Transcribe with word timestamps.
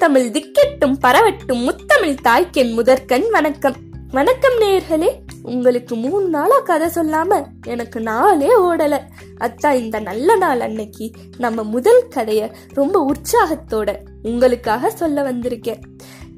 தமிழ் 0.00 0.26
திக்கெட்டும் 0.26 0.96
பரவட்டும் 1.00 1.62
முத்தமிழ் 1.62 2.16
தாய்க்கென் 2.22 2.72
முதற்கண் 2.72 3.30
வணக்கம். 3.30 3.74
வணக்கம் 4.10 4.58
நேயர்களே 4.60 5.12
உங்களுக்கு 5.42 5.96
மூணு 5.96 6.28
நாளா 6.28 6.58
கதை 6.60 6.88
சொல்லாம 6.88 7.46
எனக்கு 7.66 8.00
நாளே 8.00 8.58
ஓடல. 8.58 8.98
அத்தா 9.40 9.72
இந்த 9.72 10.00
நல்ல 10.00 10.36
நாள் 10.36 10.60
அன்னைக்கு 10.60 11.10
நம்ம 11.38 11.62
முதல் 11.62 12.08
கதைய 12.14 12.52
ரொம்ப 12.74 13.12
உற்சாகத்தோட 13.12 13.96
உங்களுக்காக 14.22 14.90
சொல்ல 14.90 15.32
வந்திருக்கேன். 15.32 15.80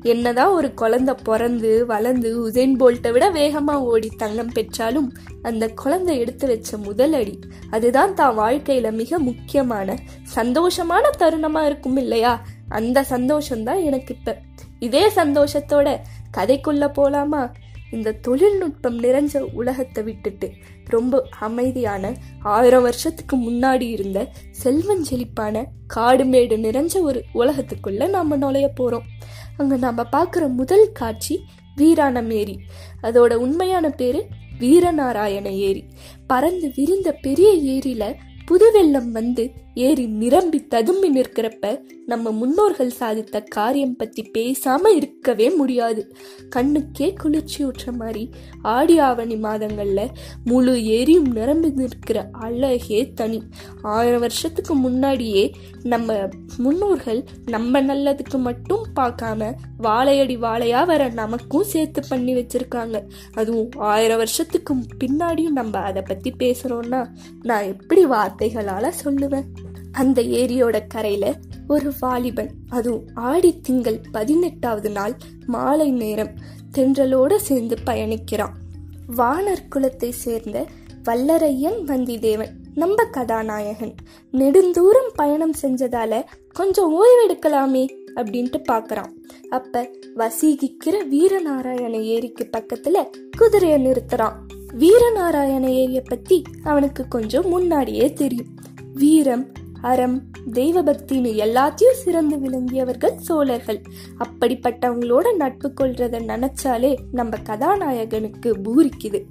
என்னதான் 0.02 0.48
ஒரு 0.48 0.74
குழந்தை 0.74 1.15
பிறந்து 1.24 1.87
வளர்ந்து 1.87 2.51
உசைன் 2.51 2.77
போல்ட்டை 2.79 3.12
விட 3.12 3.30
வேகமா 3.30 3.73
ஓடி 3.73 4.10
தங்கம் 4.16 4.52
பெற்றாலும் 4.52 5.12
அந்த 5.42 5.69
குழந்தை 5.69 6.19
எடுத்து 6.19 6.47
வச்ச 6.47 6.77
முதல் 6.77 7.12
அடி 7.12 7.38
அதுதான் 7.70 8.15
தான் 8.15 8.38
வாழ்க்கையில 8.38 8.92
மிக 8.92 9.19
முக்கியமான 9.19 9.97
சந்தோஷமான 10.34 11.02
தருணமா 11.19 11.66
இருக்கும் 11.66 11.97
இல்லையா? 11.97 12.42
அந்த 12.73 13.05
சந்தோஷம்தான் 13.09 13.85
எனக்கு 13.85 14.15
இப்ப. 14.15 14.41
இதே 14.79 15.09
சந்தோஷத்தோட 15.09 15.99
கதைக்குள்ள 16.37 16.85
போலாமா? 16.97 17.53
இந்த 17.93 18.12
தொழில்நுட்பம் 18.12 19.01
நிறைஞ்ச 19.01 19.39
உலகத்தை 19.53 20.05
விட்டுட்டு 20.05 20.53
ரொம்ப 20.85 21.27
அமைதியான 21.41 22.15
ஆயிரம் 22.43 22.83
வருஷத்துக்கு 22.83 23.37
முன்னாடி 23.37 23.91
இருந்த 23.91 24.29
செல்வஞ்செழிப்பான 24.65 25.65
காடு 25.87 26.25
மேடு 26.25 26.57
நிறைஞ்ச 26.57 27.01
ஒரு 27.01 27.25
உலகத்துக்குள்ள 27.35 28.09
நாம 28.09 28.37
நுழைய 28.37 28.73
போறோம். 28.77 29.07
அங்க 29.57 29.77
நாம 29.77 30.03
பார்க்குற 30.12 30.48
முதல் 30.48 30.93
காட்சி 30.93 31.45
வீரான 31.77 32.25
ஏரி 32.34 32.61
அதோட 33.03 33.34
உண்மையான 33.34 33.91
பேரு 33.91 34.27
வீரநாராயண 34.61 35.48
ஏரி. 35.48 35.84
பறந்து 36.27 36.73
விரிந்த 36.75 37.12
பெரிய 37.12 37.48
ஏரியில 37.73 38.15
புது 38.45 38.73
வெள்ளம் 38.73 39.12
வந்து 39.12 39.51
ஏறி 39.75 40.07
நிரம்பி 40.07 40.67
ததும்பி 40.67 41.21
நிற்கிறப்ப 41.21 41.81
நம்ம 42.06 42.31
முன்னோர்கள் 42.31 42.92
சாதித்த 43.01 43.45
காரியம் 43.48 43.97
பத்தி 43.97 44.31
பேசாம 44.39 44.87
இருக்கவே 44.95 45.51
முடியாது. 45.51 46.14
கண்ணுக்கே 46.56 47.14
குளிர்ச்சி 47.14 47.64
ஊற்ற 47.64 47.92
மாதிரி 47.98 48.31
ஆடி 48.62 48.98
ஆவணி 48.98 49.34
மாதங்கள்ல 49.34 50.09
முழு 50.45 50.75
ஏரியும் 50.75 51.33
நிரம்பி 51.33 51.70
நிற்கிற 51.70 52.29
அழகே 52.33 53.12
தனி. 53.12 53.42
ஆயிரம் 53.83 54.20
வருஷத்துக்கு 54.20 54.75
முன்னாடியே 54.75 55.53
நம்ம 55.83 56.29
முன்னோர்கள் 56.57 57.25
நம்ம 57.47 57.83
நல்லதுக்கு 57.83 58.39
மட்டும் 58.39 58.86
பார்க்காம 58.97 59.55
வாழையடி 59.79 60.36
வாழையா 60.36 60.86
வர 60.86 61.09
நமக்கும் 61.09 61.64
சேர்த்து 61.64 62.03
பண்ணி 62.09 62.34
வச்சிருக்காங்க. 62.34 63.03
அதுவும் 63.34 63.69
ஆயிரம் 63.77 64.17
வருஷத்துக்கு 64.17 64.75
பின்னாடியும் 64.75 65.48
நம்ம 65.48 65.79
அதை 65.79 66.03
பத்தி 66.03 66.33
பேசுறோம்னா 66.39 67.07
நான் 67.42 67.64
எப்படி 67.64 68.07
வார்த்தைகளால 68.07 68.92
சொல்லுவேன்? 69.05 69.45
அந்த 69.93 70.23
ஏரியோட 70.23 70.81
கரையில 70.89 71.37
ஒரு 71.69 71.93
வாலிபன் 72.01 72.51
அதுவும் 72.69 73.07
ஆடி 73.15 73.61
திங்கள் 73.61 74.01
பதினெட்டாவது 74.12 74.91
நாள் 74.91 75.17
மாலை 75.47 75.91
நேரம் 75.91 76.31
தென்றலோட 76.75 77.37
சேர்ந்து 77.37 77.77
பயணிக்கிறான். 77.87 78.53
வானர் 79.17 79.69
குலத்தை 79.75 80.09
சேர்ந்த 80.09 80.67
வல்லரையன் 81.05 81.85
வந்திதேவன் 81.87 82.51
நம்ம 82.75 83.05
கதாநாயகன் 83.05 83.95
நெடுந்தூரம் 84.33 85.11
பயணம் 85.15 85.55
செஞ்சதால 85.63 86.25
கொஞ்சம் 86.53 87.01
ஓய்வெடுக்கலாமே 87.01 87.89
அப்படின்ட்டு 88.15 88.63
பாக்குறான். 88.73 89.11
அப்ப 89.51 89.91
வசீகிக்கிற 90.17 91.09
வீரநாராயண 91.11 92.03
ஏரிக்கு 92.03 92.51
பக்கத்துல 92.57 93.11
குதிரைய 93.39 93.79
நிறுத்துறான். 93.79 94.33
வீரநாராயண 94.79 95.67
ஏரிய 95.67 96.01
பத்தி 96.09 96.43
அவனுக்கு 96.63 97.09
கொஞ்சம் 97.09 97.48
முன்னாடியே 97.48 98.13
தெரியும். 98.13 98.55
வீரம் 98.95 99.53
அறம் 99.83 100.30
தெய்வ 100.52 100.83
பக்தின்னு 100.83 101.33
எல்லாத்தையும் 101.44 102.00
சிறந்து 102.05 102.36
விளங்கியவர்கள் 102.36 103.16
சோழர்கள். 103.16 103.83
அப்படிப்பட்டவங்களோட 104.19 105.36
நட்பு 105.36 105.72
கொள்றத 105.80 106.18
நினைச்சாலே 106.20 106.95
நம்ம 107.12 107.36
கதாநாயகனுக்கு 107.36 108.55
பூரிக்குது. 108.64 109.23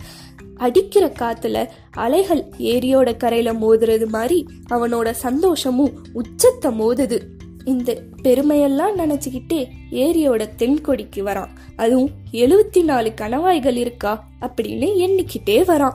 அடிக்கிற 0.56 1.08
காத்துல 1.08 1.68
அலைகள் 1.92 2.44
ஏரியோட 2.58 3.18
கரையில 3.18 3.54
மோதுறது 3.54 4.08
மாதிரி 4.08 4.48
அவனோட 4.70 5.12
சந்தோஷமும் 5.12 6.06
உச்சத்தை 6.14 6.80
மோதுது. 6.80 7.22
இந்த 7.66 8.02
பெருமையெல்லாம் 8.24 8.98
நினைச்சுக்கிட்டே 8.98 9.68
ஏரியோட 9.92 10.50
தென்கொடிக்கு 10.58 11.24
வரான். 11.24 11.50
அதுவும் 11.76 12.10
எழுவத்தி 12.32 12.84
நாலு 12.84 13.12
கணவாய்கள் 13.22 13.76
இருக்கா 13.76 14.28
அப்படின்னு 14.42 14.90
எண்ணிக்கிட்டே 14.98 15.64
வரான். 15.64 15.94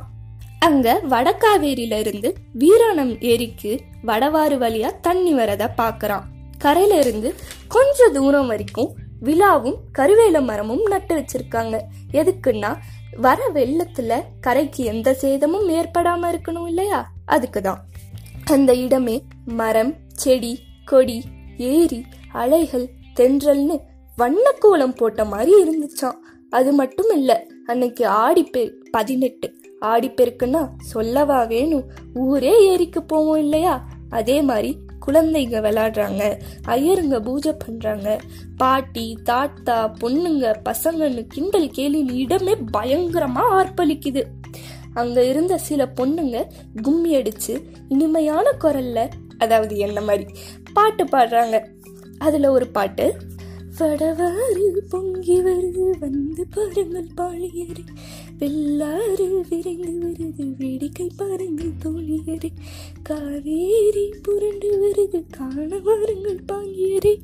அங்க 0.59 1.01
வடக்காவேரியில 1.11 1.99
இருந்து 1.99 2.35
வீராணம் 2.53 3.21
ஏரிக்கு 3.21 3.81
வடவாறு 4.07 4.59
வழியா 4.59 4.91
தண்ணி 5.01 5.35
வரத 5.35 5.75
பாக்குறான். 5.79 6.23
கரையில 6.59 6.99
இருந்து 6.99 7.35
கொஞ்ச 7.69 8.09
தூரம் 8.09 8.47
வரைக்கும் 8.47 8.95
விழாவும் 9.23 9.75
கருவேல 9.99 10.43
மரமும் 10.43 10.83
நட்டு 10.83 11.15
வச்சிருக்காங்க. 11.15 11.81
எதுக்குன்னா 12.13 12.77
வர 13.17 13.51
வெள்ளத்துல 13.55 14.23
கரைக்கு 14.41 14.85
எந்த 14.85 15.15
சேதமும் 15.15 15.69
ஏற்படாம 15.69 16.35
இருக்கணும் 16.35 16.67
இல்லையா? 16.67 17.11
அதுக்குதான். 17.29 17.79
அந்த 18.45 18.75
இடமே 18.75 19.25
மரம் 19.45 19.95
செடி 20.13 20.59
கொடி 20.85 21.25
ஏரி 21.57 22.05
அலைகள் 22.33 22.91
தென்றல்னு 23.17 23.81
வண்ணக்கோலம் 24.19 24.97
போட்ட 24.97 25.25
மாதிரி 25.25 25.53
இருந்துச்சான் 25.63 26.17
அது 26.51 26.73
மட்டும் 26.73 27.11
இல்ல 27.11 27.47
அன்னைக்கு 27.67 28.09
ஆடிப்பெரு 28.09 28.71
பதினெட்டு. 28.91 29.55
ஆடிப்பெருக்குன்னா 29.81 30.69
சொல்லவா 30.79 31.43
வேணும்? 31.43 31.85
ஊரே 32.15 32.69
ஏரிக்கு 32.69 33.03
போவோம் 33.03 33.39
இல்லையா? 33.39 33.89
அதே 34.11 34.43
மாதிரி 34.43 34.79
குழந்தைங்க 35.07 35.61
விளாடுறாங்க 35.61 36.39
ஐயருங்க 36.65 37.21
பூஜை 37.21 37.53
பண்றாங்க 37.53 38.21
பாட்டி 38.57 39.19
தாத்தா 39.25 39.95
பொண்ணுங்க 40.01 40.55
பசங்கன்னு 40.65 41.27
கிண்டல் 41.27 41.71
கேலின் 41.71 42.15
இடமே 42.15 42.55
பயங்கரமா 42.73 43.41
ஆர்ப்பளிக்குது 43.51 44.23
அங்க 44.95 45.25
இருந்த 45.25 45.59
சில 45.59 45.87
பொண்ணுங்க 45.87 46.47
கும்மி 46.83 47.17
அடிச்சு 47.17 47.63
இனிமையான 47.89 48.51
குரல்ல 48.59 49.09
அதாவது 49.39 49.77
என்ன 49.77 50.01
மாதிரி 50.01 50.27
பாட்டு 50.73 51.05
பாடுறாங்க. 51.05 51.61
அதுல 52.19 52.51
ஒரு 52.51 52.67
பாட்டு 52.67 53.17
வடவாறு 53.77 54.67
பொங்கி 54.91 55.37
வருது 55.41 55.85
வந்து 55.99 56.47
பாருங்கள் 56.47 57.11
பாழியரே 57.17 57.83
வெள்ளாறு 58.39 59.27
விரைந்து 59.43 59.93
வருது 60.05 60.45
வேடிக்கை 60.59 61.11
பாருங்கள் 61.17 61.75
தோழியரு 61.83 62.51
காவேரி 63.03 64.07
புரண்டு 64.23 64.71
வருது 64.77 65.21
காண 65.31 65.69
வாருங்கள் 65.79 66.41
பாங்கியரே 66.53 67.15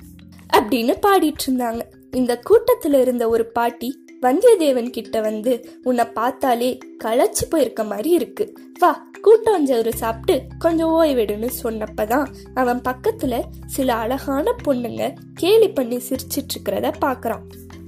அப்படின்னு 0.51 0.97
பாடிட்டு 1.03 1.45
இருந்தாங்க 1.47 1.83
இந்த 2.13 2.41
கூட்டத்துல 2.51 3.01
இருந்த 3.01 3.29
ஒரு 3.29 3.47
பாட்டி 3.51 3.91
வந்தியத்தேவன் 4.23 4.91
கிட்ட 4.91 5.21
வந்து 5.21 5.53
உன்னை 5.83 6.05
பார்த்தாலே 6.15 6.69
களைச்சு 7.05 7.45
போயிருக்க 7.51 7.83
மாதிரி 7.85 8.11
இருக்கு. 8.11 8.45
வா 8.79 8.91
கூட்டாஞ்சோறு 9.23 9.93
சாப்பிட்டு 9.95 10.47
கொஞ்சம் 10.59 10.91
ஓய்வெடுன்னு 10.91 11.51
சொன்னப்பதான் 11.63 12.35
அவன் 12.55 12.81
பக்கத்துல 12.89 13.43
சில 13.67 13.95
அழகான 13.95 14.55
பொண்ணுங்க 14.65 15.15
கேலி 15.35 15.69
பண்ணி 15.69 15.97
சிரிச்சிட்டு 15.97 16.57
இருக்கிறத 16.59 16.93
பாக்குறான். 17.01 17.43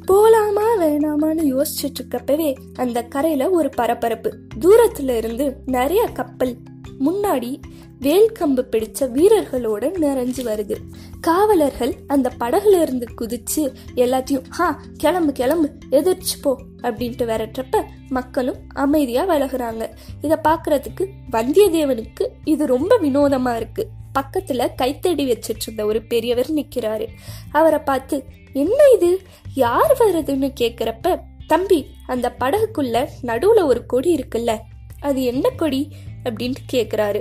போலாமா 0.08 0.66
வேணாமான்னு 0.80 1.62
யோசிச்சுட்டு 1.62 2.00
இருக்கப்பவே 2.02 2.54
அந்த 2.74 3.02
கரையில 3.02 3.50
ஒரு 3.50 3.68
பரபரப்பு. 3.68 4.38
தூரத்துல 4.60 5.16
இருந்து 5.16 5.56
நிறைய 5.66 6.06
கப்பல். 6.06 6.56
முன்னாடி 7.00 7.60
வேல்கம்பு 8.04 8.64
பிடிச்ச 8.70 9.00
வீரர்களோட 9.00 9.84
நிறைஞ்சு 10.00 10.42
வருது. 10.42 10.76
காவலர்கள் 11.20 11.94
அந்த 12.06 12.32
படகுல 12.40 12.82
இருந்து 12.82 13.06
குதிச்சு 13.20 13.74
எல்லாத்தையும் 13.96 14.44
ஹா 14.48 14.80
கிளம்பு 14.96 15.32
கிளம்பு 15.32 15.72
எதிர்ச்சு 15.90 16.36
போ 16.42 16.60
அப்படின்ட்டு 16.82 17.24
விரட்டுறப்ப 17.24 17.84
மக்களும் 18.08 18.56
அமைதியா 18.74 19.28
விலகுறாங்க. 19.28 19.90
இத 20.20 20.40
பாக்குறதுக்கு 20.44 21.08
வந்தியத்தேவனுக்கு 21.32 22.28
இது 22.44 22.66
ரொம்ப 22.66 22.98
வினோதமா 23.02 23.56
இருக்கு. 23.56 23.88
பக்கத்துல 24.18 24.68
கைத்தடி 24.76 25.30
வச்சிட்டு 25.30 25.62
இருந்த 25.62 25.84
ஒரு 25.84 26.02
பெரியவர் 26.02 26.50
நிக்கிறாரு. 26.50 27.06
அவரை 27.52 27.78
பார்த்து 27.78 28.24
என்ன 28.52 28.84
இது? 28.94 29.20
யார் 29.54 29.96
வருதுன்னு 29.98 30.52
கேக்குறப்ப 30.60 31.18
தம்பி 31.46 31.86
அந்த 32.06 32.34
படகுக்குள்ள 32.40 33.06
நடுவுல 33.22 33.64
ஒரு 33.64 33.86
கொடி 33.86 34.14
இருக்குல்ல 34.14 34.58
அது 35.00 35.22
என்ன 35.22 35.48
கொடி? 35.48 35.88
அப்படின்ட்டு 36.24 36.62
கேக்குறாரு. 36.72 37.20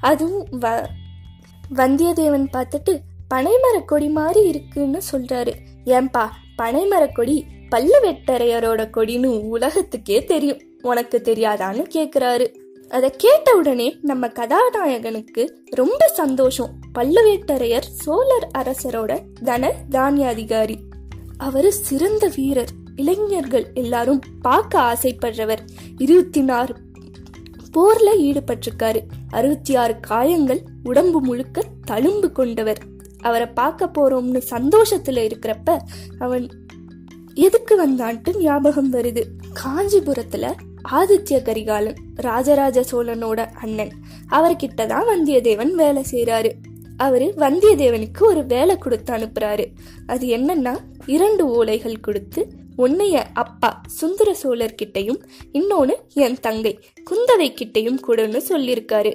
அதுவும் 0.00 0.48
வ 0.60 0.84
வந்தியத்தேவன் 1.74 2.46
பார்த்துட்டு 2.52 2.98
பனைமரக்கொடி 3.34 4.10
மாதிரி 4.10 4.48
இருக்குன்னு 4.48 5.00
சொல்றாரு. 5.12 5.52
ஏன்பா 5.84 6.28
பனைமரக்கொடி 6.62 7.12
கொடி 7.12 7.44
பல்லுவெட்டரையரோட 7.70 8.90
கொடின்னு 8.96 9.40
உலகத்துக்கே 9.40 10.24
தெரியும். 10.24 10.62
உனக்கு 10.82 11.20
தெரியாதான்னு 11.24 11.84
கேக்குறாரு. 11.94 12.54
அதை 12.88 13.10
கேட்ட 13.16 13.54
உடனே 13.54 13.96
நம்ம 14.02 14.26
கதாநாயகனுக்கு 14.26 15.48
ரொம்ப 15.64 16.06
சந்தோஷம். 16.06 16.70
பல்லுவேட்டரையர் 16.98 17.80
சோழர் 17.80 18.48
அரசரோட 18.58 19.20
தன 19.44 19.74
தானியாதிகாரி. 19.90 20.76
அவரு 21.36 21.72
சிறந்த 21.72 22.32
வீரர். 22.34 22.68
இளைஞர்கள் 22.96 23.70
எல்லாரும் 23.74 24.20
பார்க்க 24.42 24.80
ஆசைப்படுறவர். 24.80 25.58
இருபத்தி 25.98 26.40
நாலு 26.40 26.74
போர்ல 27.76 28.10
ஈடுபட்டிருக்காரு. 28.18 29.00
அறுபத்தி 29.30 29.76
ஆறு 29.76 30.00
காயங்கள் 30.00 30.62
உடம்பு 30.84 31.20
முழுக்க 31.20 31.62
தழும்பு 31.90 32.32
கொண்டவர். 32.32 32.80
அவரை 33.20 33.46
பார்க்க 33.46 33.90
போறோம்னு 33.98 34.40
சந்தோஷத்துல 34.50 35.22
இருக்கிறப்ப 35.28 35.78
அவன் 36.18 36.48
எதுக்கு 37.34 37.74
வந்தான்ட்டு 37.86 38.38
ஞாபகம் 38.38 38.92
வருது. 38.92 39.22
காஞ்சிபுரத்துல 39.62 40.52
ஆதித்ய 40.92 41.42
கரிகாலன் 41.42 41.98
ராஜராஜ 42.14 42.84
சோழனோட 42.90 43.40
அண்ணன். 43.54 43.92
அவர்கிட்ட 44.30 44.86
தான் 44.86 45.08
வந்தியத்தேவன் 45.08 45.72
வேலை 45.72 46.04
செய்யறாரு 46.10 46.50
அவரு 46.96 47.26
வந்தியத்தேவனுக்கு 47.36 48.22
ஒரு 48.22 48.46
வேலை 48.46 48.78
கொடுத்து 48.78 49.14
அனுப்புறாரு. 49.14 49.66
அது 50.06 50.26
என்னன்னா 50.26 50.74
இரண்டு 51.06 51.64
ஓலைகள் 51.64 52.00
கொடுத்து 52.00 52.48
உன்னைய 52.80 53.24
அப்பா 53.34 53.82
சுந்தர 53.86 54.34
சோழர் 54.34 54.74
கிட்டையும் 54.82 55.20
இன்னொன்னு 55.52 55.94
என் 56.14 56.40
தங்கை 56.40 56.78
குந்தவை 57.10 57.48
கிட்டையும் 57.50 57.98
கூடன்னு 58.06 58.40
சொல்லியிருக்காரு. 58.48 59.12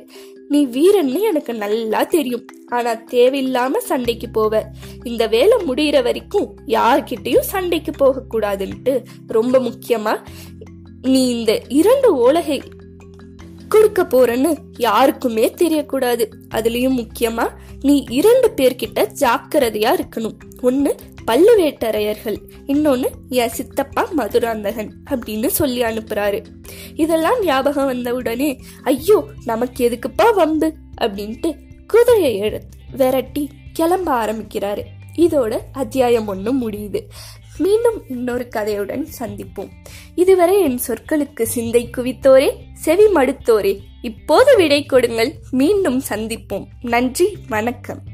நீ 0.47 0.65
வீரன்னு 0.65 1.19
எனக்கு 1.19 1.53
நல்லா 1.53 2.03
தெரியும். 2.03 2.45
ஆனா 2.67 2.91
தேவையில்லாம 2.91 3.77
சண்டைக்கு 3.77 4.27
போவ. 4.33 4.61
இந்த 5.03 5.27
வேலை 5.27 5.57
முடியிற 5.67 6.03
வரைக்கும் 6.03 6.55
யார்கிட்டயும் 6.67 7.49
சண்டைக்கு 7.53 7.91
போக 7.91 8.23
கூடாதுன்ட்டு 8.31 9.03
ரொம்ப 9.27 9.59
முக்கியமா 9.59 10.21
நீ 11.01 11.37
இந்த 11.37 11.61
இரண்டு 11.69 12.09
ஓலகை 12.15 12.61
கொடுக்க 13.67 14.03
போறேன்னு 14.03 14.53
யாருக்குமே 14.77 15.53
தெரியக்கூடாது. 15.57 16.29
அதுலயும் 16.49 16.97
முக்கியமா 17.01 17.49
நீ 17.81 18.05
இரண்டு 18.09 18.53
பேர்கிட்ட 18.55 19.07
ஜாக்கிரதையா 19.19 19.99
இருக்கணும். 19.99 20.37
ஒன்னு 20.61 20.95
பல்லுவேட்டரையர்கள் 21.27 22.37
இன்னொன்னு 22.67 23.05
என் 23.29 23.49
சித்தப்பா 23.49 24.09
மதுராந்தகன் 24.11 24.91
அப்படின்னு 25.09 25.47
சொல்லி 25.47 25.81
அனுப்புறாரு. 25.81 26.45
இதெல்லாம் 26.95 27.43
ஞாபகம் 27.43 27.85
வந்த 27.85 28.13
உடனே 28.13 28.61
ஐயோ 28.83 29.25
நமக்கு 29.45 29.89
எதுக்குப்பா 29.89 30.33
வம்பு? 30.33 30.73
அப்படின்ட்டு 31.01 31.55
குதிரையை 31.87 32.37
எடுத்து 32.37 32.77
விரட்டி 32.91 33.49
கிளம்ப 33.73 34.25
ஆரம்பிக்கிறாரு. 34.25 34.83
இதோட 35.17 35.57
அத்தியாயம் 35.73 36.27
ஒன்று 36.27 36.53
முடியுது. 36.53 37.01
மீண்டும் 37.57 38.03
இன்னொரு 38.09 38.47
கதையுடன் 38.55 39.07
சந்திப்போம். 39.19 39.69
இதுவரை 40.15 40.61
என் 40.61 40.79
சொற்களுக்கு 40.87 41.41
சிந்தை 41.41 41.89
குவித்தோரே 41.97 42.57
செவி 42.73 43.05
மடுத்தோரே. 43.05 43.79
இப்போது 44.01 44.57
விடை 44.57 44.85
கொடுங்கள். 44.85 45.33
மீண்டும் 45.51 46.01
சந்திப்போம். 46.09 46.67
நன்றி 46.81 47.37
வணக்கம். 47.49 48.13